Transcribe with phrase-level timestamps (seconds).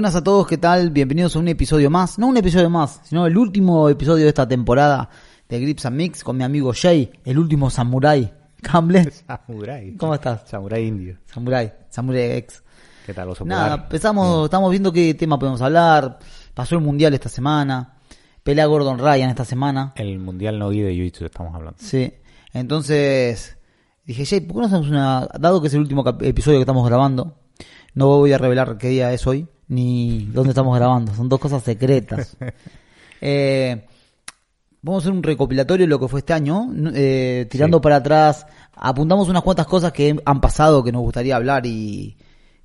[0.00, 0.88] Buenas a todos, ¿qué tal?
[0.88, 4.48] Bienvenidos a un episodio más, no un episodio más, sino el último episodio de esta
[4.48, 5.10] temporada
[5.46, 8.32] de Grips and Mix con mi amigo Jay, el último samurai.
[8.62, 9.94] Camble, Samurai.
[9.98, 10.48] ¿cómo estás?
[10.48, 11.18] Samurai indio.
[11.26, 12.62] Samurai, Samurai X.
[13.04, 13.80] ¿Qué tal, oso Nada, polar?
[13.82, 16.18] empezamos, estamos viendo qué tema podemos hablar.
[16.54, 17.98] Pasó el mundial esta semana.
[18.42, 19.92] Pelea Gordon Ryan esta semana.
[19.96, 21.76] El mundial no de Jiu-Jitsu estamos hablando.
[21.78, 22.10] Sí.
[22.54, 23.58] Entonces,
[24.06, 25.28] dije, Jay, ¿por qué no hacemos una.
[25.38, 27.36] Dado que es el último episodio que estamos grabando,
[27.92, 31.14] no voy a revelar qué día es hoy, ni dónde estamos grabando.
[31.14, 32.36] Son dos cosas secretas.
[33.22, 33.84] Eh,
[34.80, 37.82] vamos a hacer un recopilatorio de lo que fue este año, eh, tirando Sí.
[37.82, 38.46] para atrás.
[38.74, 42.16] Apuntamos unas cuantas cosas que han pasado que nos gustaría hablar y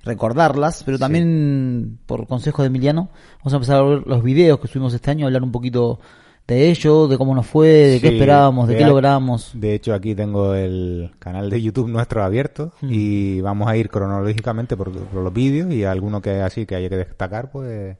[0.02, 4.66] recordarlas, pero también por consejo de Emiliano, vamos a empezar a ver los videos que
[4.68, 6.00] subimos este año, hablar un poquito
[6.46, 9.50] de ello, de cómo nos fue, de qué esperábamos, de qué logramos.
[9.54, 12.88] De hecho, aquí tengo el canal de YouTube nuestro abierto Mm.
[12.90, 16.88] y vamos a ir cronológicamente por, por los vídeos y alguno que así que haya
[16.88, 17.96] que destacar, pues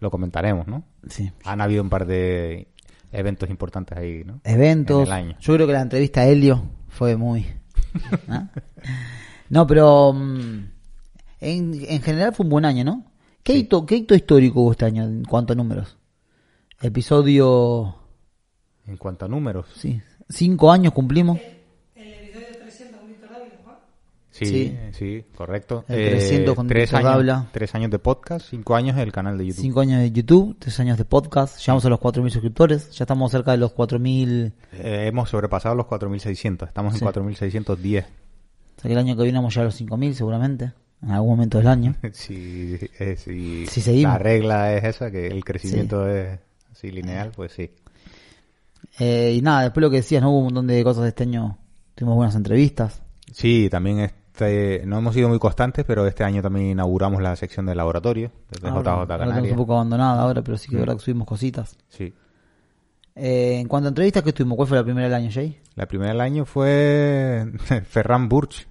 [0.00, 0.84] lo comentaremos, ¿no?
[1.08, 1.32] Sí.
[1.44, 2.68] Han habido un par de
[3.12, 4.40] eventos importantes ahí, ¿no?
[4.44, 5.00] Eventos.
[5.00, 5.36] En el año.
[5.40, 7.46] Yo creo que la entrevista a Helio fue muy.
[8.28, 8.48] ¿no?
[9.48, 10.64] No, pero mm,
[11.40, 13.04] en, en general fue un buen año, ¿no?
[13.42, 13.58] ¿Qué, Sí.
[13.60, 15.96] hito, ¿Qué hito histórico hubo este año en cuanto a números?
[16.82, 17.96] Episodio.
[18.86, 19.66] En cuanto a números.
[19.76, 20.00] Sí.
[20.28, 21.38] Cinco años cumplimos.
[24.30, 24.76] Sí, Sí.
[24.92, 25.86] sí, correcto.
[25.88, 29.46] El 300 con tres Víctor años, tres años de podcast, cinco años el canal de
[29.46, 29.62] YouTube.
[29.62, 31.58] Cinco años de YouTube, tres años de podcast.
[31.58, 32.90] Llegamos a los 4.000 suscriptores.
[32.90, 34.52] Ya estamos cerca de los 4.000.
[34.74, 37.04] Eh, hemos sobrepasado los 4.600, estamos en Sí.
[37.06, 38.04] 4.610.
[38.04, 40.74] O sea que el año que viene vamos ya a los 5.000 seguramente.
[41.02, 41.94] En algún momento del año.
[42.12, 44.12] Si, eh, si Si seguimos.
[44.12, 46.38] la regla es esa, que el crecimiento es
[46.76, 47.70] así lineal, pues sí.
[48.98, 50.30] Eh, y nada, después lo que decías, ¿no?
[50.30, 51.58] Hubo un montón de cosas este año.
[51.94, 53.02] Tuvimos buenas entrevistas.
[53.32, 57.66] Sí, también este, no hemos sido muy constantes, pero este año también inauguramos la sección
[57.66, 59.52] de laboratorio desde Ahora, JJ ahora Canarias.
[59.52, 60.80] un poco abandonada ahora, pero sí que Mm.
[60.80, 61.76] verdad que subimos cositas.
[61.88, 62.12] Sí.
[63.14, 65.58] Eh, en cuanto a entrevistas que estuvimos, ¿cuál fue la primera del año, Jay?
[65.74, 67.46] La primera del año fue
[67.88, 68.68] Ferran Burch.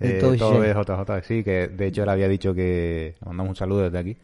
[0.00, 3.56] Eh, todo de JJ, sí, que de hecho le había dicho que, le mandamos un
[3.56, 4.16] saludo desde aquí,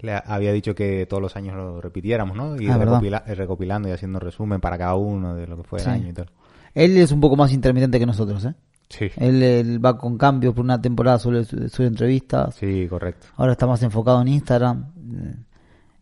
[0.00, 2.60] le había dicho que todos los años lo repitiéramos, ¿no?
[2.60, 5.86] Y Ah, recopila- recopilando y haciendo resumen para cada uno de lo que fue Sí.
[5.88, 6.30] el año y tal.
[6.74, 8.54] Él es un poco más intermitente que nosotros, ¿eh?
[8.88, 12.54] Sí, Él, él va con cambios por una temporada sobre, sobre entrevistas.
[12.54, 13.26] sí, correcto.
[13.36, 14.92] Ahora está más enfocado en Instagram.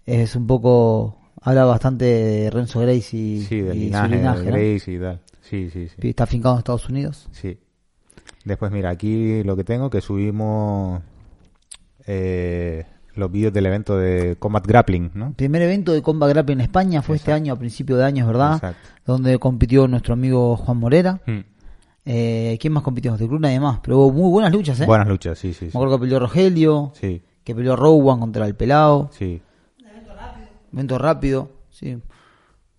[0.06, 1.19] Eh, Es un poco.
[1.41, 4.38] Habla bastante de Renzo Grace y, Sí, del y linaje, su linaje.
[4.41, 4.56] de ¿no?
[4.56, 5.21] Grace y tal.
[5.41, 6.09] Sí, sí, sí.
[6.09, 7.28] Está afincado en Estados Unidos.
[7.32, 7.59] Sí.
[8.44, 11.00] Después, mira, aquí lo que tengo, que subimos
[12.06, 12.84] eh,
[13.17, 15.33] los vídeos del evento de Combat Grappling, ¿no?
[15.35, 18.55] Primer evento de Combat Grappling en España fue este año, a principio de año, verdad.
[18.55, 18.89] Exacto.
[19.07, 21.21] Donde compitió nuestro amigo Juan Morera.
[21.27, 21.39] Mm.
[22.07, 23.17] Eh, ¿Quién más compitió?
[23.17, 23.81] De club nadie más.
[23.81, 24.87] Pero hubo muy buenas luchas, ¿eh?
[24.87, 28.55] Buenas luchas, sí, sí, Me acuerdo que peleó Rogelio, Sí, que peleó Rowan contra el
[28.55, 29.09] Pelao.
[29.13, 29.41] sí.
[30.73, 31.99] Evento rápido, sí.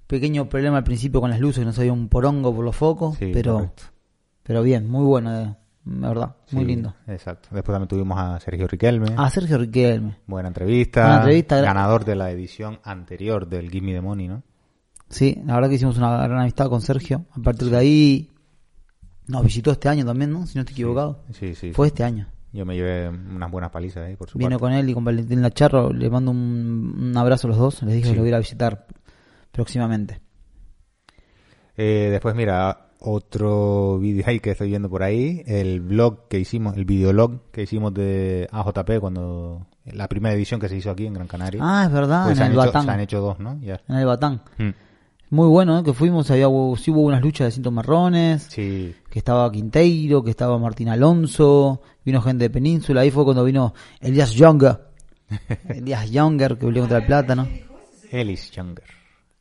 [0.08, 2.76] Pequeño problema al principio con las luces, que no se veía un porongo por los
[2.76, 3.84] focos, Sí, pero correcto.
[4.44, 6.96] pero bien, muy bueno, eh, la verdad, muy Sí, lindo.
[7.08, 7.50] Exacto.
[7.52, 9.14] Después también tuvimos a Sergio Riquelme.
[9.18, 10.18] A Sergio Riquelme.
[10.28, 11.02] Buena entrevista.
[11.02, 14.44] Buena entrevista, Ganador de la edición anterior del Gimme the Money, ¿no?
[15.10, 17.26] Sí, la verdad que hicimos una gran amistad con Sergio.
[17.32, 18.32] A partir de ahí
[19.28, 20.48] nos visitó este año también, ¿no?
[20.48, 21.24] Si no estoy equivocado.
[21.32, 21.72] Sí, sí.
[21.74, 22.28] Fue este año.
[22.52, 24.60] Yo me llevé unas buenas palizas ahí, por Vino supuesto.
[24.60, 25.92] con él y con Valentín Lacharro.
[25.92, 27.84] Le mando un, un abrazo a los dos.
[27.84, 28.12] Les dije Sí.
[28.12, 28.88] que lo voy a visitar
[29.52, 30.22] próximamente.
[31.78, 36.76] Eh, después, mira, otro vídeo ahí que estoy viendo por ahí, el blog que hicimos,
[36.76, 41.14] el videolog que hicimos de AJP cuando la primera edición que se hizo aquí en
[41.14, 41.62] Gran Canaria.
[41.64, 42.86] Ah, es verdad, Pues en se, han el hecho, Batán.
[42.86, 43.60] se han hecho dos, ¿no?
[43.62, 43.80] Ya.
[43.88, 44.42] En el Batán.
[44.58, 44.70] Mm.
[45.32, 45.84] Muy bueno, ¿eh?
[45.84, 46.46] que fuimos, había,
[46.78, 48.48] sí hubo unas luchas de cintos marrones.
[48.50, 53.44] Sí, que estaba Quinteiro, que estaba Martín Alonso, vino gente de Península, ahí fue cuando
[53.44, 54.80] vino Elias Younger,
[55.70, 57.48] Elias Younger, que peleó contra el plátano,
[58.12, 58.86] Ellis Younger.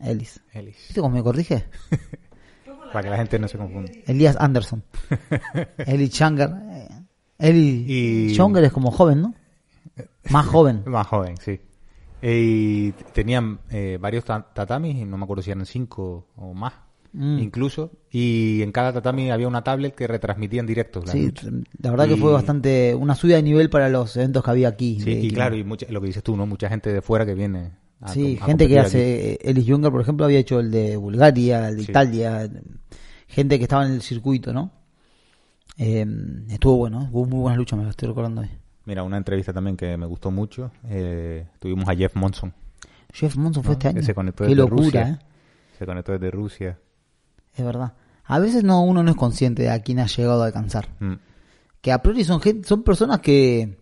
[0.00, 0.40] Ellis.
[0.52, 0.76] Ellis.
[0.88, 1.64] ¿Viste cómo me corrige?
[2.94, 3.90] Para que la gente no se confunda.
[4.06, 4.82] Elias Anderson.
[5.78, 6.50] Eli Younger.
[6.70, 6.88] eh,
[7.38, 9.34] Eli Y- Younger es como joven, ¿no?
[10.30, 10.82] Más joven.
[10.86, 11.60] Más joven, sí.
[12.22, 16.54] Eh, y tenían eh, varios ta- tatamis, y no me acuerdo si eran cinco o
[16.54, 16.72] más,
[17.12, 17.38] Mm.
[17.40, 17.92] incluso.
[18.10, 21.00] Y en cada tatami había una tablet que retransmitía en directo.
[21.00, 21.32] las Sí,
[21.80, 24.98] la verdad que fue bastante una subida de nivel para los eventos que había aquí.
[25.00, 26.46] Sí, y claro, y mucha- lo que dices tú, ¿no?
[26.46, 27.72] Mucha gente de fuera que viene.
[28.04, 28.86] A Sí, com- a gente que competir aquí.
[28.86, 29.50] hace.
[29.50, 31.90] Ellis Younger, por ejemplo, había hecho el de Bulgaria, el de Sí.
[31.90, 32.48] Italia.
[33.26, 34.70] Gente que estaba en el circuito, ¿no?
[35.76, 36.06] Eh,
[36.50, 38.50] estuvo bueno, hubo muy buenas luchas, me lo estoy recordando hoy.
[38.84, 40.70] Mira, una entrevista también que me gustó mucho.
[40.88, 42.52] eh, tuvimos a Jeff Monson.
[43.12, 43.78] Jeff Monson fue ¿no?
[43.78, 43.96] este año.
[44.00, 45.08] Que se conectó Qué desde locura, Rusia.
[45.08, 45.18] ¿eh?
[45.78, 46.78] Se conectó desde Rusia.
[47.56, 47.94] Es verdad.
[48.24, 50.88] A veces no uno no es consciente de a quién ha llegado a alcanzar.
[51.00, 51.14] Mm.
[51.80, 53.78] Que a priori son, gen- son personas que,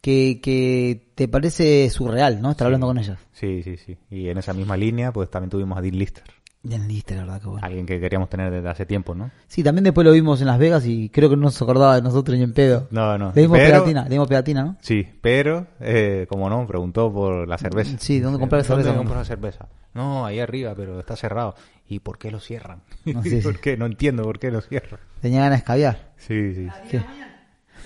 [0.00, 2.50] que, que te parece surreal, ¿no?
[2.52, 3.18] Estar hablando con ellas.
[3.32, 3.98] Sí, sí, sí.
[4.10, 6.24] Y en esa misma línea, pues también tuvimos a Dean Lister.
[6.64, 7.64] Ya Lister, la verdad que bueno.
[7.66, 9.30] Alguien que queríamos tener desde hace tiempo, ¿no?
[9.46, 12.02] Sí, también después lo vimos en Las Vegas y creo que no se acordaba de
[12.02, 12.88] nosotros ni en pedo.
[12.90, 13.32] No, no.
[13.34, 14.76] Le dimos Pero- pegatina, le dimos pegatina, ¿no?
[14.80, 17.96] Sí, pero, eh, como no, preguntó por la cerveza.
[17.98, 18.88] Sí, ¿dónde comprar la cerveza?
[18.88, 19.68] ¿Dónde comprar la cerveza?
[19.94, 21.54] No, ahí arriba, pero está cerrado.
[21.88, 22.82] ¿Y por qué lo cierran?
[23.04, 23.40] No, sí, sí.
[23.40, 23.76] ¿Por qué?
[23.76, 25.00] No entiendo por qué lo cierran.
[25.22, 26.12] Tenía ganas de escabiar.
[26.16, 26.68] Sí, sí.
[26.90, 26.98] Sí.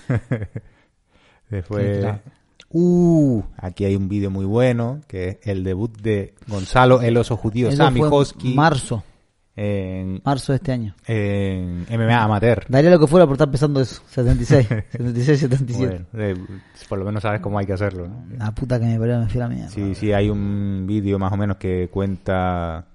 [1.61, 2.21] Crack.
[2.75, 7.37] Uh, aquí hay un vídeo muy bueno, que es el debut de Gonzalo, el oso
[7.37, 9.03] judío, Eso Sammy fue Hosky, marzo,
[9.55, 10.95] en, marzo de este año.
[11.05, 12.65] en MMA Amateur.
[12.67, 16.05] Daría lo que fuera por estar pesando eso, 76, 76, 77.
[16.11, 16.35] Bueno, eh,
[16.89, 18.07] por lo menos sabes cómo hay que hacerlo.
[18.07, 18.25] ¿no?
[18.37, 19.69] La puta que me parió, me fui a la mierda.
[19.69, 22.87] Sí, sí, hay un vídeo más o menos que cuenta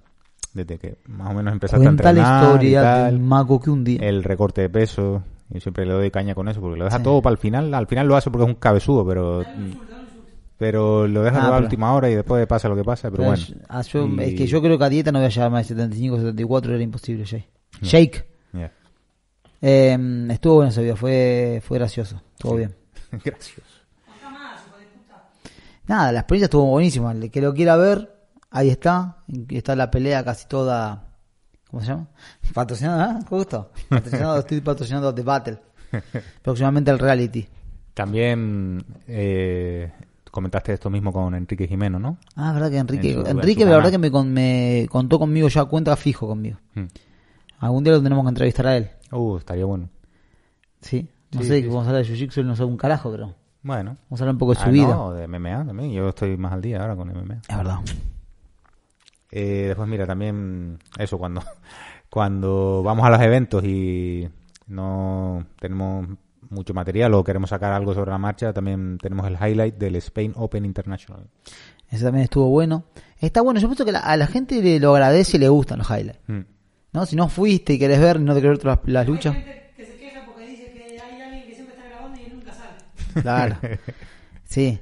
[0.53, 3.27] desde que más o menos empezaste Cuenta a la entrenar y historia de tal, un
[3.27, 3.99] mago que un día.
[4.01, 5.23] el recorte de peso.
[5.49, 7.03] Yo siempre le doy caña con eso porque lo deja Sí.
[7.03, 7.73] todo para el final.
[7.73, 9.43] Al final lo hace porque es un cabezudo, pero
[10.57, 13.09] pero lo deja Ah, todo a pero- última hora y después pasa lo que pasa.
[13.09, 15.19] Pero Pero bueno, yo- ah, yo- Y- Es que yo creo que a dieta no
[15.19, 17.47] voy a llegar más de 75, 74, era imposible, Jake.
[17.81, 18.25] Shake.
[18.53, 18.71] ya.
[19.61, 19.97] Eh,
[20.31, 22.75] estuvo bueno ese video, fue, fue gracioso, estuvo bien.
[23.23, 23.61] Gracias.
[25.87, 27.11] Nada, la experiencia estuvo buenísima.
[27.13, 28.13] El que lo quiera ver,
[28.51, 29.17] ahí está.
[29.49, 31.07] Está la pelea casi toda.
[31.69, 32.07] ¿Cómo se llama?
[32.53, 33.23] Patrocinada, ¿eh?
[33.29, 33.71] Justo.
[33.89, 35.57] Patrocinado, estoy patrocinando The Battle.
[36.41, 37.47] Próximamente el reality.
[37.93, 39.91] También eh,
[40.31, 42.17] comentaste esto mismo con Enrique Jimeno, ¿no?
[42.35, 43.09] Ah, verdad que Enrique.
[43.09, 46.27] En su- en Enrique, la verdad que me, con- me contó conmigo ya cuenta fijo
[46.27, 46.57] conmigo.
[46.75, 46.85] Mm.
[47.59, 48.89] Algún día lo tenemos que entrevistar a él.
[49.11, 49.89] Uh, estaría bueno.
[50.81, 51.09] Sí.
[51.33, 53.97] No Sí, sé, sí, vamos a hablar de Jiu-Jitsu, no sabe un carajo, pero Bueno.
[54.09, 54.87] vamos a hablar un poco de su Ah, vida.
[54.95, 55.91] no, de MMA también.
[55.91, 57.41] Yo estoy más al día ahora con MMA.
[57.47, 57.79] Es verdad.
[59.31, 61.41] Eh, después, mira, también eso, cuando,
[62.09, 64.27] cuando vamos a los eventos y
[64.67, 66.07] no tenemos
[66.49, 70.33] mucho material o queremos sacar algo sobre la marcha, también tenemos el highlight del Spain
[70.35, 71.27] Open International.
[71.89, 72.85] Ese también estuvo bueno.
[73.19, 75.79] Está bueno, yo pienso que la- a la gente le lo agradece y le gustan
[75.79, 76.19] los highlights.
[76.27, 76.39] Mm.
[76.93, 77.05] ¿No?
[77.05, 79.35] Si no fuiste y querés ver no te querés ver las, las luchas.
[79.75, 82.53] que se queja porque dice que hay alguien que siempre está grabando y él nunca
[82.53, 83.21] sale.
[83.21, 83.55] Claro.
[84.45, 84.79] Sí.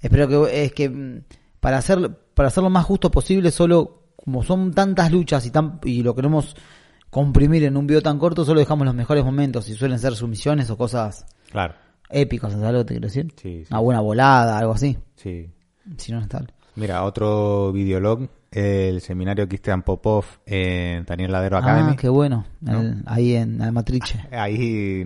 [0.00, 1.20] Espero que es que mm,
[1.60, 5.80] para hacer para hacer lo más justo posible, solo como son tantas luchas y tan
[5.84, 6.54] y lo queremos
[7.10, 10.70] comprimir en un video tan corto, solo dejamos los mejores momentos y suelen ser sumisiones
[10.70, 11.74] o cosas Claro,
[12.08, 13.32] épicas, ¿sabes lo que te quiero decir?
[13.36, 13.66] sí, sí.
[13.70, 14.96] Una buena volada, algo así.
[15.16, 15.50] sí.
[15.98, 16.44] Si no, no está.
[16.76, 21.90] Mira, otro videolog, el seminario Christian Popov en Daniel Ladero Academy.
[21.94, 22.44] Ah, qué bueno.
[22.60, 22.80] ¿No?
[22.80, 24.24] El- ahí en Almatriche.
[24.30, 25.04] Ahí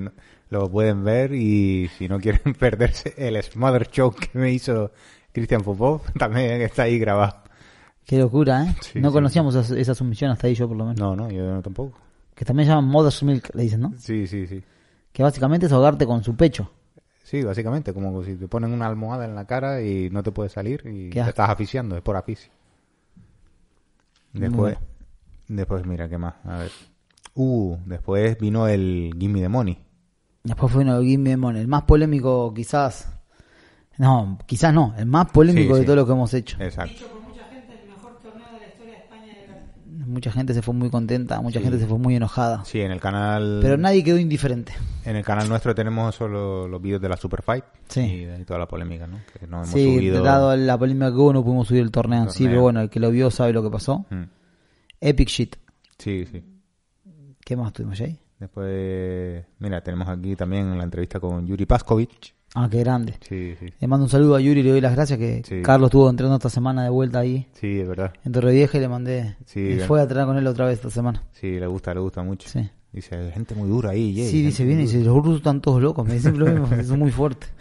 [0.51, 4.93] lo pueden ver y si no quieren perderse el Smother Show que me hizo
[5.37, 7.43] Christian Popov, también está ahí grabado.
[8.07, 8.75] Qué locura, ¿eh?
[8.81, 10.99] Sí, no sí, conocíamos esa, esa sumisión hasta ahí yo por lo menos.
[10.99, 11.99] No, no, yo no tampoco.
[12.35, 13.93] Que también se llama Mother's Milk, le dicen, ¿no?
[13.99, 14.63] Sí, sí, sí.
[15.13, 16.71] Que básicamente es ahogarte con su pecho.
[17.23, 20.53] Sí, básicamente, como si te ponen una almohada en la cara y no te puedes
[20.53, 22.51] salir y te estás asfixiando, es por asfixia.
[24.33, 24.79] Después, bueno.
[25.49, 26.35] después mira, ¿qué más?
[26.45, 26.71] A ver.
[27.35, 29.79] Uh, después vino el Gimme the Money.
[30.45, 33.16] Después fue uno de Game Demon, el más polémico quizás.
[33.99, 35.87] No, quizás no, el más polémico Sí, de sí.
[35.87, 36.57] todo lo que hemos hecho.
[36.63, 37.05] Exacto.
[37.27, 40.07] Mucha gente, el mejor torneo de la historia de España y de la...
[40.07, 41.65] Mucha gente se fue muy contenta, mucha Sí.
[41.65, 42.65] gente se fue muy enojada.
[42.65, 44.73] Sí, en el canal Pero nadie quedó indiferente.
[45.05, 48.27] en el canal nuestro tenemos solo los vídeos de la Super Fight Sí.
[48.41, 49.19] y toda la polémica, ¿no?
[49.39, 50.23] Que no hemos Sí, subido.
[50.23, 53.01] dado la polémica que hubo, no pudimos subir el torneo sí, pero bueno, el que
[53.01, 54.05] lo vio sabe lo que pasó.
[54.11, 54.23] Mm.
[55.01, 55.57] Epic shit.
[55.99, 56.43] Sí, sí.
[57.45, 58.19] ¿Qué más tuvimos ahí?
[58.39, 62.35] Después, mira, tenemos aquí también la entrevista con Yuri Paskovich.
[62.59, 63.15] Ah, qué grande.
[63.29, 63.67] Sí, sí.
[63.79, 65.61] Le mando un saludo a Yuri y le doy las gracias que Sí.
[65.63, 68.15] Carlos estuvo entrenando esta semana de vuelta ahí Sí, es verdad.
[68.25, 69.37] en Torrevieja y le mandé.
[69.45, 69.81] Sí, y bien.
[69.87, 71.23] fue a entrenar con él otra vez esta semana.
[71.33, 72.49] Sí, le gusta, le gusta mucho.
[72.49, 72.69] Sí.
[72.93, 75.83] Dice, hay gente muy dura ahí, Jay, Sí, dice, muy dice, los rusos están todos
[75.83, 76.07] locos.
[76.07, 77.53] Me dicen lo mismo, son muy fuertes.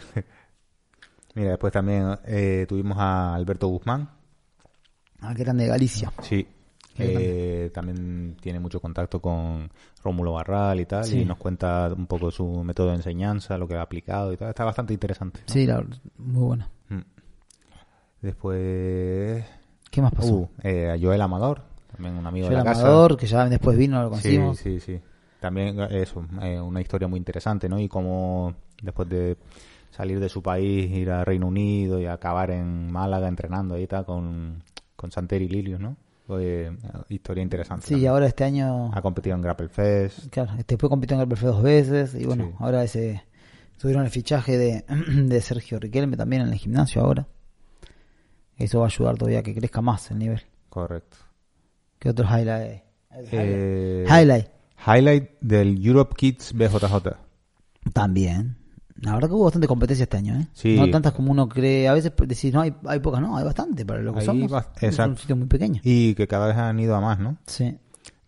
[1.34, 4.08] Mira, después también eh, tuvimos a Alberto Guzmán.
[5.20, 6.10] Ah, qué grande Galicia.
[6.22, 6.46] Sí.
[6.98, 9.70] Eh, también tiene mucho contacto con
[10.02, 11.04] Rómulo Barral y tal.
[11.04, 11.20] Sí.
[11.20, 14.48] Y nos cuenta un poco su método de enseñanza, lo que ha aplicado y tal.
[14.48, 15.40] Está bastante interesante.
[15.46, 15.52] ¿no?
[15.52, 15.84] Sí, la
[16.18, 16.68] muy bueno.
[16.88, 17.00] Mm.
[18.22, 19.44] Después.
[19.90, 20.34] ¿Qué más pasó?
[20.34, 21.62] Uh, eh, Joel Amador,
[21.92, 24.22] también un amigo Joel de la Amador, que ya después vino, lo casa.
[24.22, 24.58] conocimos.
[24.58, 25.00] Sí, sí, sí.
[25.40, 27.78] También eh, eso, eh, una historia muy interesante, ¿no?
[27.78, 29.36] Y cómo después de
[29.90, 34.04] salir de su país, ir a Reino Unido y acabar en Málaga entrenando ahí está
[34.04, 34.62] con,
[34.94, 35.96] con Santeri Lilius, ¿no?
[36.28, 36.76] Eh,
[37.08, 37.86] historia interesante.
[37.86, 40.28] Sí, y ahora este año, Ha competido en Grapple Fest.
[40.30, 42.54] claro, después compitió en el Perfect dos veces y bueno, Sí.
[42.58, 43.22] ahora ese
[43.78, 44.84] tuvieron el fichaje de,
[45.24, 47.26] de Sergio Riquelme también en el gimnasio ahora.
[48.56, 50.42] Eso va a ayudar todavía a que crezca más el nivel.
[50.68, 51.16] Correcto.
[51.98, 52.82] ¿Qué otros highlight?
[53.32, 54.48] Eh, Highlight.
[54.86, 57.16] highlight del Europe Kids BJJ.
[57.92, 58.56] También.
[59.02, 60.46] La verdad que hubo bastante competencia este año, ¿eh?
[60.52, 60.76] Sí.
[60.78, 61.86] No tantas como uno cree.
[61.88, 64.50] A veces decís, no, hay, hay pocas, no, hay bastante para lo que somos.
[64.50, 65.16] bas- Es un exacto.
[65.18, 65.80] sitio muy pequeño.
[65.84, 67.36] Y que cada vez han ido a más, ¿no?
[67.46, 67.76] Sí.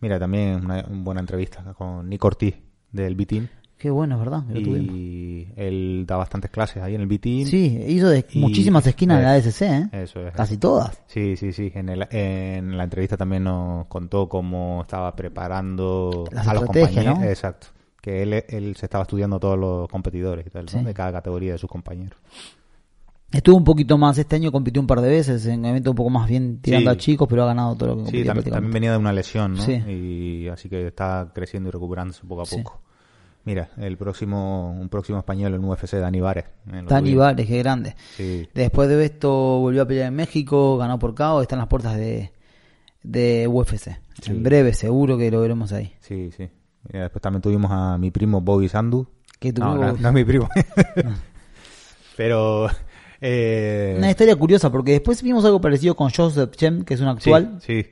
[0.01, 2.55] Mira, también una, una buena entrevista con Nick Ortiz
[2.93, 3.49] del B-Team.
[3.79, 4.59] Qué bueno, es verdad, que.
[4.59, 7.47] Y él da bastantes clases ahí en el B-Team.
[7.47, 9.89] Sí, hizo de muchísimas esquinas de la ASC, ¿eh?
[9.93, 10.35] Eso es.
[10.35, 11.01] Casi todas.
[11.07, 11.71] Sí, sí, sí.
[11.75, 17.19] En, el- en la entrevista también nos contó cómo estaba preparando Las a los compañeros.
[17.21, 17.25] ¿no?
[17.25, 17.69] Exacto.
[18.09, 20.71] Que él, él se estaba estudiando todos los competidores y tal, ¿no?
[20.71, 20.83] Sí.
[20.83, 22.19] de cada categoría de sus compañeros.
[23.31, 26.09] Estuvo un poquito más, este año compitió un par de veces en eventos un poco
[26.09, 26.97] más bien tirando Sí.
[26.97, 28.75] a chicos, pero ha ganado todo lo que Sí, competía también, también prácticamente.
[28.75, 29.63] venía de una lesión, ¿no?
[29.63, 29.73] Sí.
[29.75, 32.57] Y así que está creciendo y recuperándose poco a Sí.
[32.57, 32.81] poco.
[33.45, 36.47] Mira, el próximo, un próximo español en UFC, Dani Vares.
[36.65, 37.15] Dani.
[37.15, 37.95] Vares, qué grande.
[38.17, 41.69] Sí, Después de esto volvió a pelear en México, ganó por KO, está en las
[41.69, 42.33] puertas de,
[43.03, 43.99] de UFC.
[44.23, 44.31] Sí.
[44.31, 45.93] En breve, seguro que lo veremos ahí.
[46.01, 46.49] sí, sí.
[46.93, 49.07] Y después también tuvimos a mi primo Bobby Sandu.
[49.39, 50.49] Tu no, primo no, no es mi primo.
[52.17, 52.69] Pero...
[53.21, 57.09] Eh, Una historia curiosa, porque después vimos algo parecido con Joseph Chem, que es un
[57.09, 57.59] actual.
[57.61, 57.85] sí,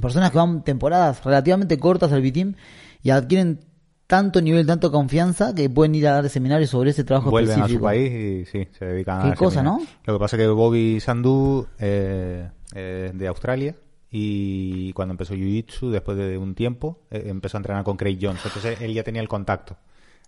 [0.00, 2.54] Personas que van temporadas relativamente cortas al B-Team
[3.02, 3.60] y adquieren
[4.08, 7.54] tanto nivel, tanto confianza que pueden ir a dar seminarios sobre ese trabajo vuelven a
[7.54, 7.84] su específico.
[7.84, 9.34] país y sí, se dedican Qué a...
[9.34, 9.88] cosa, seminarios.
[9.88, 10.12] ¿no?
[10.12, 13.76] Lo que pasa es que Bobby Sandu eh, es de Australia
[14.16, 18.40] y cuando empezó Jiu-Jitsu, después de un tiempo, eh, empezó a entrenar con Craig Jones.
[18.44, 19.76] Entonces él ya tenía el contacto.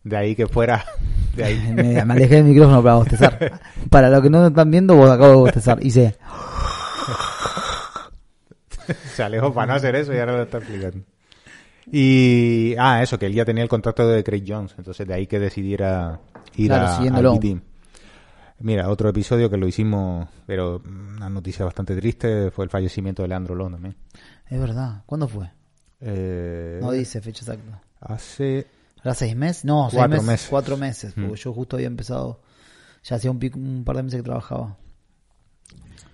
[0.02, 0.84] De ahí que fuera...
[1.36, 1.56] De ahí.
[1.72, 3.60] me, me alejé del micrófono para bostezar.
[3.88, 5.78] para los que no están viendo, vos acabo de bostezar.
[5.86, 6.16] Hice.
[9.14, 11.04] Se alejó para no hacer eso y ahora lo está explicando.
[11.92, 15.28] Y, ah, eso, que él ya tenía el contacto de Craig Jones, entonces de ahí
[15.28, 16.18] que decidiera
[16.56, 17.32] ir Claro, a, siguiéndolo.
[17.34, 17.60] al B-Team.
[18.60, 23.28] Mira, otro episodio que lo hicimos, pero una noticia bastante triste, fue el fallecimiento de
[23.28, 23.96] Leandro Lón también.
[24.48, 25.02] Es verdad.
[25.06, 25.50] ¿Cuándo fue?
[26.00, 27.82] Eh, No dice fecha exacta.
[28.00, 28.66] Hace...
[29.02, 29.64] ¿Era seis meses?
[29.64, 30.48] No, seis Cuatro meses, meses.
[30.48, 31.34] Cuatro meses, porque Mm.
[31.34, 32.40] yo justo había empezado.
[33.04, 34.76] Ya hacía un, pico- un par de meses que trabajaba.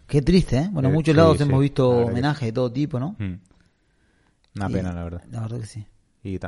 [0.07, 0.69] Qué triste, ¿eh?
[0.73, 3.17] Bueno, en Eh, muchos sí, lados sí, hemos visto homenajes de todo tipo, ¿no?
[3.19, 3.35] Mm.
[4.57, 5.23] Una Y- pena, la verdad.
[5.31, 5.87] La verdad que sí.
[6.25, 6.39] Y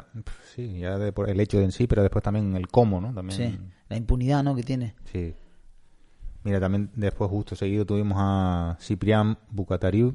[0.55, 3.13] sí, ya de por el hecho en sí, pero después también el cómo, ¿no?
[3.15, 3.59] También, Sí.
[3.89, 4.55] La impunidad, ¿no?
[4.55, 4.95] Que tiene.
[5.11, 5.35] Sí.
[6.45, 10.15] Mira, también después justo seguido tuvimos a Ciprián Bucatariu.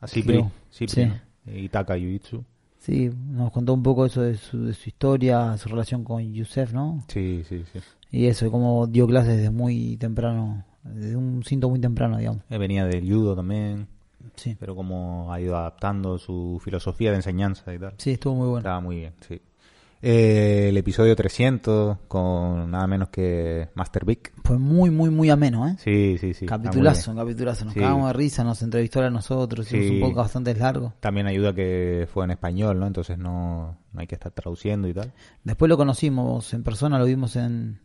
[0.00, 0.44] A Cipri.
[0.72, 1.06] Cipri, Sí.
[1.06, 1.52] ¿no?
[1.56, 2.44] Itaka Jiu-Jitsu.
[2.78, 6.72] Sí, nos contó un poco eso de su, de su historia, su relación con Yusef,
[6.72, 7.04] ¿no?
[7.08, 7.80] Sí, sí, sí.
[8.10, 12.42] Y eso, cómo dio clases desde muy temprano, desde un cinto muy temprano, digamos.
[12.48, 13.88] Eh, Venía del judo también,
[14.36, 17.94] Sí, pero como ha ido adaptando su filosofía de enseñanza y tal.
[17.98, 18.58] sí, estuvo muy bueno.
[18.58, 19.40] Estaba muy bien, sí.
[20.00, 24.32] Eh, el episodio 300 con nada menos que Master Vic.
[24.44, 25.74] Fue muy, muy, muy ameno, ¿eh?
[25.78, 26.46] Sí, sí, sí.
[26.46, 27.64] capitulazo, capitulazo.
[27.64, 27.80] Nos Sí.
[27.80, 29.94] cagamos de risa, nos entrevistó a nosotros, hicimos Sí.
[29.96, 30.94] un poco bastante largo.
[31.00, 32.86] También ayuda que fue en español, ¿no?
[32.86, 35.12] Entonces no, no hay que estar traduciendo y tal.
[35.42, 37.80] Después lo conocimos en persona, lo vimos en,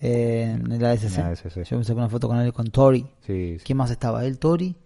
[0.00, 1.64] en el ASC.
[1.64, 3.06] Yo me saqué una foto con él, con Tori.
[3.26, 3.56] Sí.
[3.64, 4.24] ¿Quién más estaba?
[4.26, 4.76] Él, Tori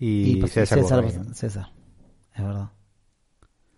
[0.00, 1.04] Y, pues, César, César.
[1.34, 1.72] César.
[2.34, 2.70] Es verdad.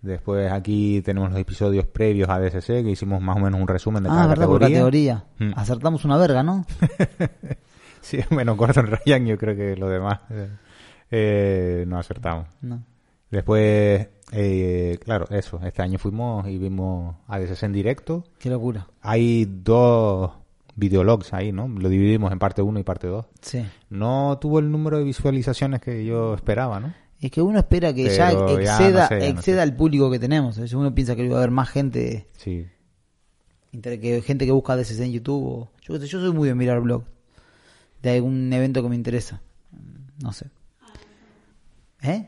[0.02, 4.02] Después aquí tenemos los episodios previos a DSC que hicimos más o menos un resumen
[4.02, 5.24] de Ah, cada verdad, por categoría.
[5.38, 5.52] Mm.
[5.56, 6.64] Acertamos una verga, ¿no?
[8.00, 10.48] Sí, bueno, Gordon Ryan yo creo que lo demás eh,
[11.10, 12.46] eh, no acertamos.
[12.62, 12.82] No.
[13.30, 18.24] Después, eh, claro, eso, este año fuimos y vimos a DSC en directo.
[18.38, 18.86] Qué locura.
[19.02, 20.32] Hay dos
[20.76, 21.68] videologs ahí, ¿no?
[21.68, 23.26] Lo dividimos en parte 1 y parte 2.
[23.42, 23.66] Sí.
[23.90, 26.94] No tuvo el número de visualizaciones que yo esperaba, ¿no?
[27.20, 29.62] Es que uno espera que ya Pero ya exceda, no sé, ya no exceda sé.
[29.62, 30.56] al público que tenemos.
[30.72, 32.66] Uno piensa que va a haber más gente, Sí.
[33.72, 35.44] entre que gente que busca DCC en YouTube.
[35.44, 37.04] O, yo, yo soy muy de mirar blog
[38.02, 39.40] de algún evento que me interesa.
[40.22, 40.46] No sé.
[42.02, 42.26] ¿Eh?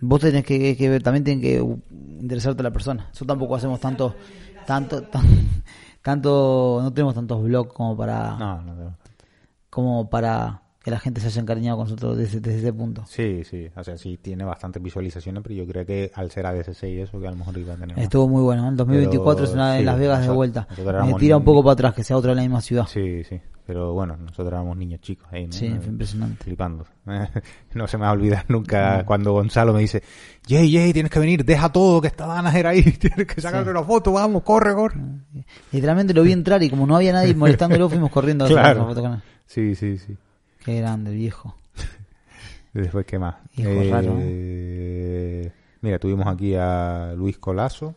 [0.00, 1.56] Vos tenés que, que ver, también tienen que
[2.20, 3.04] interesarte la persona.
[3.08, 4.14] Nosotros tampoco hacemos tanto,
[4.66, 5.62] tanto, tan-
[6.02, 8.96] tanto, no tenemos tantos blogs como para, No, no, no.
[9.70, 13.04] como para que la gente se haya encariñado con nosotros desde, desde ese punto.
[13.06, 16.94] Sí, sí, o sea, sí tiene bastantes visualizaciones, pero yo creo que al ser ADC6
[16.94, 18.04] y eso, que a lo mejor iba a tener más.
[18.04, 18.68] Estuvo muy bueno.
[18.68, 20.68] El 2024 Pero, es en, sí, Las Vegas de vuelta.
[21.06, 22.86] Me tira un poco para atrás, que sea otra en la misma ciudad.
[22.86, 25.52] Sí, sí, pero bueno, nosotros éramos niños chicos ahí, ¿no?
[25.54, 26.44] Sí, impresionante.
[26.44, 26.84] Flipando.
[27.74, 30.02] no se me va a olvidar nunca cuando Gonzalo me dice,
[30.46, 33.84] Jay, Jay, tienes que venir, deja todo, que está Danaher ahí, tienes que sacarle una
[33.84, 35.00] foto, vamos, corre, corre.
[35.72, 38.80] Literalmente lo vi entrar y como no había nadie molestándolo, fuimos corriendo a Claro.
[38.80, 39.22] la foto con él.
[39.46, 40.14] Sí, sí, sí.
[40.64, 41.54] Qué grande, viejo.
[42.72, 43.36] Después, ¿qué más?
[43.56, 47.94] Hijo raro, Eh, Mira, tuvimos aquí a Luis Colazo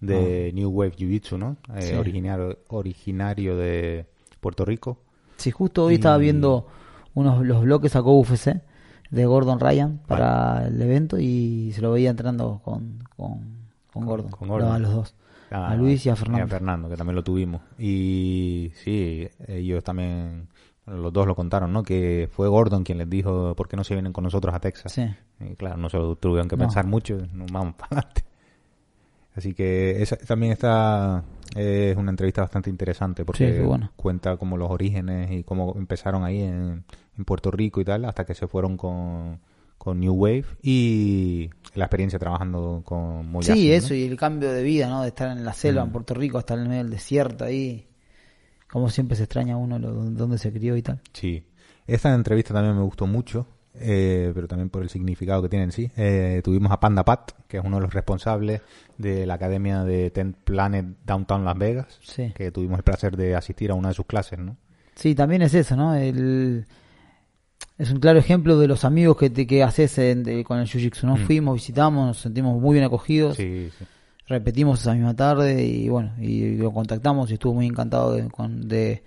[0.00, 1.52] de New Wave Jiu-Jitsu, ¿no?
[1.68, 1.80] Eh, Ah.
[1.80, 1.94] Sí.
[1.94, 4.06] originario, originario de
[4.40, 4.98] Puerto Rico.
[5.38, 6.66] Sí, justo hoy estaba Y- viendo
[7.14, 8.60] unos los bloques sacó UFC
[9.10, 13.40] de Gordon Ryan para el evento y se lo veía entrenando con, con,
[13.92, 14.30] con Gordon.
[14.30, 14.72] con Gordon.
[14.72, 15.14] A los dos.
[15.50, 16.48] Ah, A Luis y a Fernando.
[16.48, 17.60] Fernando, que también lo tuvimos.
[17.78, 20.48] Y sí, ellos también,
[20.86, 21.82] bueno, los dos lo contaron, ¿no?
[21.82, 24.92] Que fue Gordon quien les dijo, ¿por qué no se vienen con nosotros a Texas?
[24.92, 25.04] Sí.
[25.40, 26.64] Y claro, no se lo tuvieron que No.
[26.64, 28.24] pensar mucho, nos vamos para adelante.
[29.34, 31.24] Así que esa también está,
[31.56, 33.90] eh, es una entrevista bastante interesante porque Sí, qué bueno.
[33.96, 36.84] cuenta como los orígenes y cómo empezaron ahí en,
[37.16, 39.40] en Puerto Rico y tal, hasta que se fueron con,
[39.78, 43.74] con New Wave y la experiencia trabajando con Moyasin, Sí, ¿no?
[43.74, 45.00] eso, y el cambio de vida, ¿no?
[45.00, 45.86] De estar en la selva, Mm.
[45.86, 47.86] en Puerto Rico, estar en el medio del desierto ahí.
[48.72, 51.00] Como siempre se extraña a uno lo, donde se crió y tal.
[51.12, 51.44] Sí.
[51.86, 55.72] Esta entrevista también me gustó mucho, eh, pero también por el significado que tiene en
[55.72, 55.90] sí.
[55.96, 58.62] Eh, tuvimos a Panda Pat, que es uno de los responsables
[58.98, 62.32] de la academia de Ten Planet Downtown Las Vegas, Sí.
[62.34, 64.56] que tuvimos el placer de asistir a una de sus clases, ¿no?
[64.94, 65.94] Sí, también es eso, ¿no?
[65.94, 66.66] El,
[67.78, 70.66] es un claro ejemplo de los amigos que, te, que haces en- de- con el
[70.66, 71.16] Jiu-Jitsu, ¿no?
[71.16, 71.26] Mm.
[71.26, 73.84] Fuimos, visitamos, nos sentimos muy bien acogidos, Sí, sí.
[74.26, 79.02] Repetimos esa misma tarde y bueno, y lo contactamos y estuvo muy encantado de, de,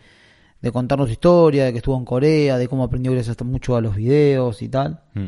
[0.62, 3.82] de contarnos su historia, de que estuvo en Corea, de cómo aprendió gracias mucho a
[3.82, 5.02] los videos y tal.
[5.14, 5.28] Mm.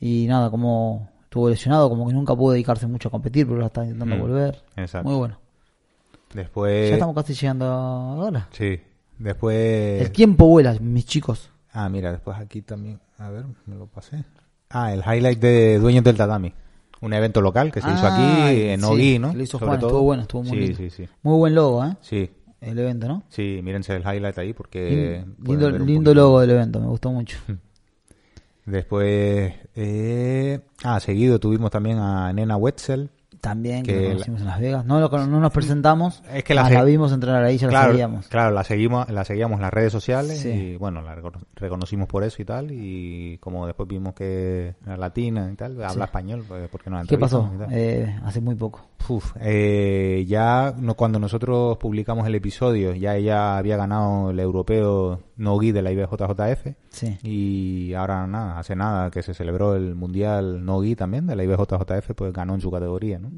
[0.00, 3.66] Y nada, como estuvo lesionado, como que nunca pudo dedicarse mucho a competir, pero ahora
[3.66, 4.20] está intentando Mm.
[4.20, 4.62] volver.
[4.76, 5.08] Exacto.
[5.08, 5.38] Muy bueno.
[6.34, 6.88] Después...
[6.88, 8.48] ya estamos casi llegando ahora.
[8.52, 8.80] Sí.
[9.18, 10.02] Después...
[10.02, 11.50] El tiempo vuela, mis chicos.
[11.72, 13.00] Ah, mira, después aquí también...
[13.18, 14.24] A ver, me lo pasé.
[14.70, 16.52] Ah, el highlight de Dueños del Tatami.
[17.02, 19.34] Un evento local que se hizo aquí en sí, Ogui, ¿no?
[19.34, 19.88] lo hizo Sobre Juan, todo.
[19.90, 20.76] estuvo bueno, estuvo muy sí, lindo.
[20.78, 21.96] Sí, sí, Muy buen logo, ¿eh?
[22.00, 22.30] sí.
[22.60, 23.24] El evento, ¿no?
[23.28, 25.24] Sí, mírense el highlight ahí porque...
[25.44, 27.36] Lindo lindo logo del evento, me gustó mucho.
[28.64, 29.52] Después...
[29.74, 30.60] Eh...
[30.84, 33.10] Ah, seguido tuvimos también a Nena Wetzel.
[33.42, 34.84] También, Que que lo la- conocimos en Las Vegas.
[34.86, 37.82] No, lo no nos presentamos, Es que la se- la vimos entrenar ahí, ya la
[37.82, 38.28] sabíamos.
[38.28, 40.48] claro, la seguimos, la seguíamos en las redes sociales Sí.
[40.48, 44.96] y bueno, la recono- reconocimos por eso y tal y como después vimos que era
[44.96, 46.00] latina y tal, habla Sí.
[46.02, 47.50] español, pues, ¿por qué no la ¿Qué pasó?
[47.72, 48.86] Eh, hace muy poco.
[49.08, 55.18] Uf, eh, ya no, cuando nosotros publicamos el episodio, ya ella había ganado el europeo
[55.36, 57.18] no-gi de la IBJJF Sí.
[57.24, 62.14] y ahora nada, hace nada que se celebró el mundial no-gi también de la IBJJF,
[62.14, 63.31] pues ganó en su categoría, ¿no?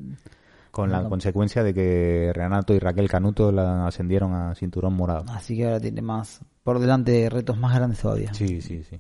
[0.71, 5.25] Con la consecuencia de que Renato y Raquel Canuto la ascendieron a cinturón morado.
[5.29, 8.35] Así que ahora tiene más, por delante retos más grandes todavía.
[8.35, 8.99] Sí, sí, sí.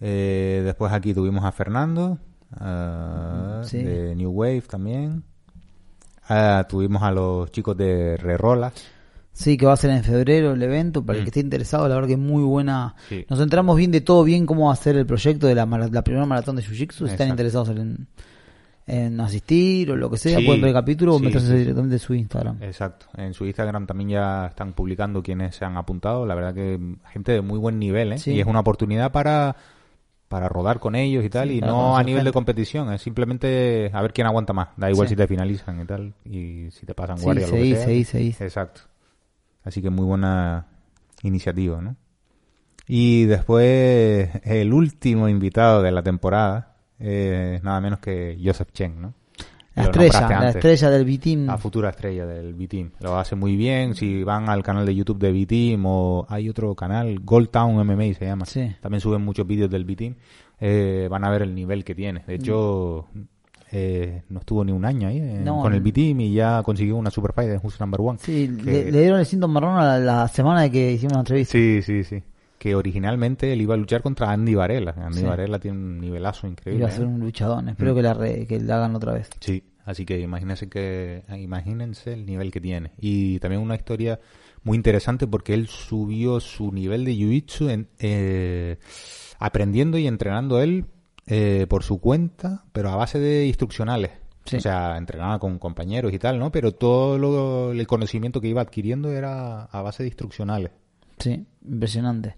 [0.00, 2.18] Eh, después aquí tuvimos a Fernando,
[2.52, 3.82] ah, Sí.
[3.82, 5.24] de New Wave también.
[6.28, 8.74] Ah, tuvimos a los chicos de Rerolas.
[9.32, 11.24] Sí, que va a ser en febrero el evento, para el Mm.
[11.24, 12.94] que esté interesado, la verdad que es muy buena.
[13.08, 13.26] Sí.
[13.28, 16.02] Nos entramos bien de todo, bien cómo va a ser el proyecto de la, la
[16.02, 17.06] primera maratón de Jiu-Jitsu.
[17.06, 18.06] Si están interesados en,
[18.86, 21.58] en asistir o lo que sea, Sí, pueden ver el capítulo o sí, meterse sí,
[21.58, 22.62] directamente en su Instagram.
[22.62, 23.06] Exacto.
[23.16, 26.24] En su Instagram también ya están publicando quienes se han apuntado.
[26.24, 26.78] La verdad que
[27.12, 28.18] gente de muy buen nivel, ¿eh?
[28.18, 28.32] Sí.
[28.32, 29.56] Y es una oportunidad para
[30.28, 34.02] para rodar con ellos y tal, y no a nivel de competición, es simplemente a
[34.02, 34.70] ver quién aguanta más.
[34.76, 37.74] Da igual si te finalizan y tal, y si te pasan guardia o lo que
[37.76, 38.04] sea.
[38.04, 38.34] seguí.
[38.40, 38.82] Exacto.
[39.62, 40.66] Así que muy buena
[41.22, 41.96] iniciativa, ¿no?
[42.88, 49.14] Y después el último invitado de la temporada es nada menos que Joseph Chen, ¿no?
[49.74, 50.56] La Lo estrella, la antes.
[50.56, 51.44] estrella del B-Team.
[51.46, 52.92] La futura estrella del B-Team.
[53.00, 53.94] Lo hace muy bien.
[53.94, 58.14] Si van al canal de YouTube de B-Team o hay otro canal, Gold Town MMA
[58.14, 58.46] se llama.
[58.46, 58.74] Sí.
[58.80, 60.14] También suben muchos vídeos del B-Team.
[60.60, 62.24] Eh, van a ver el nivel que tiene.
[62.26, 63.06] De hecho,
[63.70, 65.82] eh, no estuvo ni un año ahí eh, No, con el.
[65.82, 68.18] B-Team y ya consiguió una super fight en Who's Number One.
[68.18, 71.12] Sí, Que- le, le dieron el cinto marrón a la, la semana de que hicimos
[71.12, 71.52] la entrevista.
[71.52, 72.22] Sí, sí, sí.
[72.58, 74.94] Que originalmente él iba a luchar contra Andy Varela.
[74.96, 75.24] Andy Sí.
[75.24, 76.80] Varela tiene un nivelazo increíble.
[76.84, 77.06] Iba a ser ¿eh?
[77.08, 77.68] un luchadón.
[77.68, 77.96] Espero Mm.
[77.96, 79.28] que, la re- que la hagan otra vez.
[79.40, 84.18] Sí, así que imagínense que imagínense el nivel que tiene y también una historia
[84.62, 88.78] muy interesante porque él subió su nivel de jiu-jitsu eh,
[89.38, 90.86] aprendiendo y entrenando él
[91.26, 94.10] eh, por su cuenta, pero a base de instruccionales.
[94.44, 94.56] Sí.
[94.56, 96.52] O sea, entrenaba con compañeros y tal, ¿no?
[96.52, 100.70] Pero todo lo- el conocimiento que iba adquiriendo era a base de instruccionales.
[101.18, 102.36] Sí, impresionante.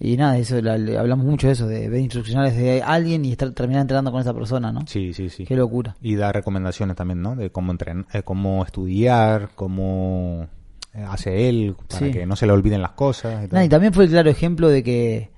[0.00, 3.50] Y nada, eso la- hablamos mucho de eso, de ver instruccionales de alguien y estar
[3.52, 4.80] terminar entrenando con esa persona, ¿no?
[4.86, 5.44] Sí, sí, sí.
[5.44, 5.96] Qué locura.
[6.02, 7.36] Y dar recomendaciones también, ¿no?
[7.36, 10.48] De cómo entrenar, eh, cómo estudiar, cómo
[10.92, 12.10] eh, hace él, para Sí.
[12.12, 13.44] que no se le olviden las cosas.
[13.50, 13.54] y.
[13.54, 15.30] Nah, y también fue el claro ejemplo de que,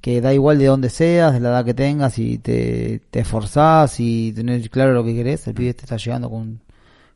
[0.00, 3.98] que da igual de dónde seas, de la edad que tengas, y te, te esforzás
[4.00, 5.46] y tenés claro lo que querés.
[5.46, 6.60] El pibe te está llegando con un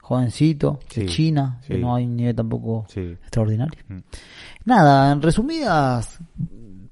[0.00, 3.74] jovencito de Sí, China, que no hay un nivel tampoco extraordinario.
[3.88, 3.98] Mm.
[4.64, 6.18] Nada, en resumidas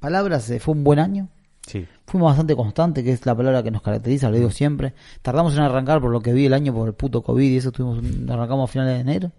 [0.04, 1.28] palabras, eh, fue un buen año.
[1.66, 1.86] Sí.
[2.06, 4.92] Fuimos bastante constantes, que es la palabra que nos caracteriza, lo digo siempre.
[5.22, 7.72] Tardamos en arrancar por lo que vi el año por el puto COVID y eso
[7.72, 9.32] tuvimos, arrancamos a finales de enero.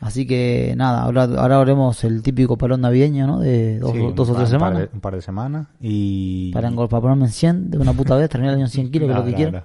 [0.00, 3.38] Así que nada, ahora, ahora haremos el típico parón navideño, ¿no?
[3.40, 4.78] De dos, Sí, dos o tres par- un par semanas.
[4.80, 5.66] de- un par de semanas.
[5.80, 6.52] Y.
[6.52, 9.12] Para, ponerme en 100 de una puta vez, terminar el año en 100 kilos, que
[9.12, 9.62] es lo que quiero.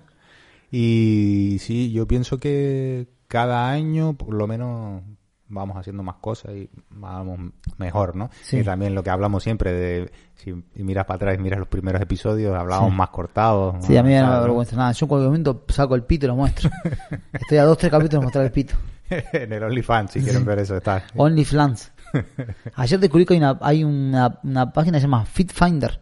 [0.71, 5.01] Y sí, yo pienso que cada año, por lo menos,
[5.47, 7.39] vamos haciendo más cosas y vamos
[7.77, 8.29] mejor, ¿no?
[8.41, 8.57] Sí.
[8.57, 12.01] Y también lo que hablamos siempre de, si miras para atrás y miras los primeros
[12.01, 12.97] episodios, hablábamos Sí.
[12.97, 13.85] más cortados.
[13.85, 14.41] Sí, a mí me da ¿sabes, no?
[14.43, 14.75] vergüenza.
[14.75, 16.69] Nada, yo en cualquier momento saco el pito y lo muestro.
[17.33, 18.73] Estoy a dos, tres capítulos de mostrar el pito.
[19.09, 21.03] en el OnlyFans, si quieren ver eso, está.
[21.15, 21.91] OnlyFans.
[22.75, 26.01] Ayer descubrí que hay una, hay una, una página que se llama Fit Finder,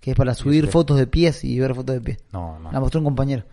[0.00, 2.18] que es para subir fotos de pies y ver fotos de pies.
[2.32, 2.72] No, no.
[2.72, 3.44] La mostró un compañero.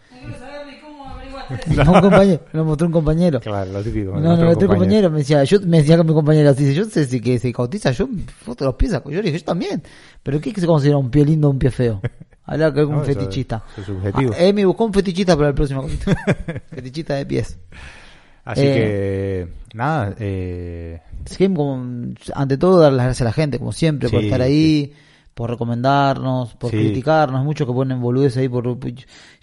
[1.75, 1.83] No.
[1.83, 3.39] No, un compañero, lo mostró un compañero.
[3.39, 4.19] Claro, lo típico.
[4.19, 6.85] No, no, otro compañero me decía, yo me decía con mi compañero así, dice, yo
[6.85, 8.07] sé si que se cautiza, yo
[8.43, 9.09] foto los pies, saco.
[9.11, 9.81] yo le dije, yo también.
[10.23, 12.01] Pero ¿qué se considera un pie lindo o un pie feo?
[12.45, 13.63] Hablar que es un No, es- fetichista.
[13.77, 14.31] es subjetivo.
[14.33, 15.87] Ah, Emi buscó un fetichista para el próximo
[16.69, 17.57] fetichista de pies.
[18.43, 23.33] Así Eh, que, nada, eh, Es que como, ante todo dar las gracias a la
[23.33, 24.93] gente, como siempre, por estar ahí,
[25.35, 26.77] por recomendarnos, por Sí.
[26.77, 28.63] criticarnos, muchos que ponen boludeces ahí por...
[28.65, 28.73] Yo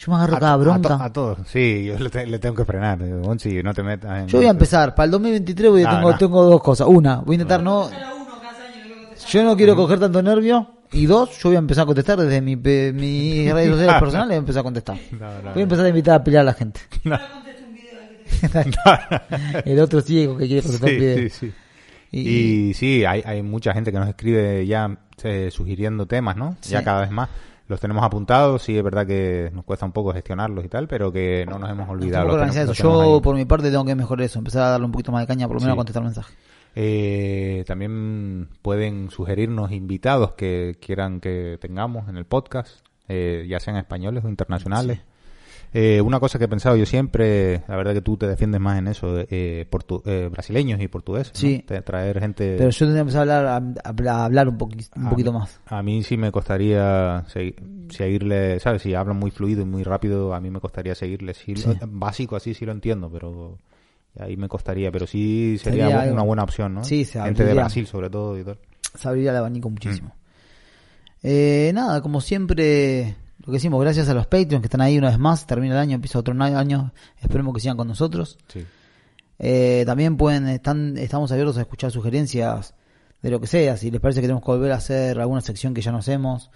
[0.09, 0.89] me agarro a, cada a bronca.
[0.97, 1.39] to- a todos.
[1.47, 2.99] Sí, yo le, te- le tengo que frenar.
[2.99, 4.27] No te metas en...
[4.27, 6.17] Yo voy a empezar, para el 2023 voy a No, tengo, no.
[6.19, 6.89] tengo dos cosas.
[6.89, 7.89] Una, voy a intentar no...
[7.91, 9.31] Era uno cada año que contestaba.
[9.33, 10.67] Yo no quiero coger tanto nervio.
[10.95, 14.29] Y dos, yo voy a empezar a contestar desde mi, pe- mis redes sociales personales,
[14.29, 14.97] voy a empezar a contestar.
[15.13, 16.81] No, no, Voy a empezar a invitar a pelear a la gente.
[17.05, 17.13] Un
[19.67, 21.17] El otro ciego que quiere contestar Sí, video.
[21.19, 21.53] sí, sí.
[22.13, 22.21] Y,
[22.69, 26.57] Y sí, hay, hay mucha gente que nos escribe ya eh, sugiriendo temas, ¿no?
[26.61, 26.73] Sí.
[26.73, 27.29] Ya cada vez más.
[27.69, 31.11] Los tenemos apuntados, sí, es verdad que nos cuesta un poco gestionarlos y tal, pero
[31.11, 32.27] que no nos hemos olvidado.
[32.27, 34.39] los tenemos- Yo, por mi parte, tengo que mejorar eso.
[34.39, 35.77] Empezar a darle un poquito más de caña, por lo menos Sí.
[35.77, 36.37] a contestar mensajes.
[36.75, 43.77] Eh, también pueden sugerirnos invitados que quieran que tengamos en el podcast, eh, ya sean
[43.77, 45.01] españoles o internacionales.
[45.75, 48.79] Eh, una cosa que he pensado yo siempre, la verdad que tú te defiendes más
[48.79, 51.33] en eso, eh, portu- eh, brasileños y portugueses.
[51.35, 51.65] Sí.
[51.85, 52.57] Traer gente...
[52.59, 55.39] Pero yo tendría que empezar a hablar, a, a hablar un, poqui- un poquito mí-
[55.39, 55.61] más.
[55.67, 58.83] A mí sí me costaría segui- seguirle, ¿sabes?
[58.83, 61.33] Si hablan muy fluido y muy rápido, a mí me costaría seguirle.
[61.33, 61.67] Sí, Sí.
[61.67, 63.57] lo- básico así sí lo entiendo, pero
[64.19, 64.93] ahí me costaría.
[64.93, 66.85] Pero sí sería, una buena opción, ¿no?
[66.85, 67.63] Sí, se Gente de abriría.
[67.63, 68.59] Brasil sobre todo y tal.
[68.95, 69.73] Se abriría el abanico Mm.
[69.73, 70.15] muchísimo.
[71.23, 75.09] Eh, nada, como siempre, lo que decimos, gracias a los Patreons que están ahí una
[75.11, 75.47] vez más.
[75.47, 76.93] Termina el año, empieza otro año.
[77.21, 78.39] Esperemos que sigan con nosotros.
[78.49, 78.65] Sí.
[79.39, 82.75] Eh, también pueden, están, estamos abiertos a escuchar sugerencias
[83.21, 83.77] de lo que sea.
[83.77, 86.51] Si les parece que tenemos que volver a hacer alguna sección que ya no hacemos,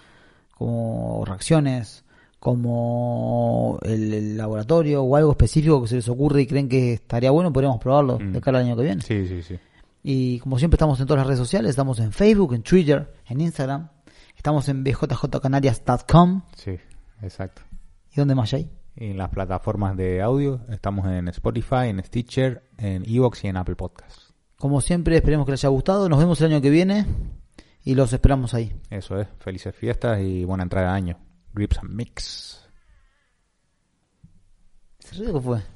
[0.54, 2.04] como reacciones,
[2.38, 7.30] como el, el laboratorio o algo específico que se les ocurre y creen que estaría
[7.30, 8.32] bueno, podríamos probarlo Mm.
[8.32, 9.02] de cara al año que viene.
[9.02, 9.58] Sí, sí, sí.
[10.04, 13.40] Y como siempre estamos en todas las redes sociales, estamos en Facebook, en Twitter, en
[13.40, 13.88] Instagram,
[14.36, 16.42] estamos en bjjcanarias.com.
[16.56, 16.78] Sí,
[17.22, 17.62] exacto.
[18.12, 18.70] ¿Y dónde más hay?
[18.94, 23.76] En las plataformas de audio estamos en Spotify, en Stitcher, en Evox y en Apple
[23.76, 24.32] Podcasts.
[24.58, 26.08] Como siempre, esperemos que les haya gustado.
[26.08, 27.04] Nos vemos el año que viene
[27.84, 28.74] y los esperamos ahí.
[28.88, 29.28] Eso es.
[29.38, 31.18] Felices fiestas y buena entrada de año.
[31.52, 32.66] Grips and Mix.
[34.98, 35.75] ¿Se ríe qué fue?